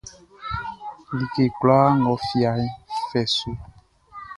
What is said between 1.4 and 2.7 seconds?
kloi nʼga fia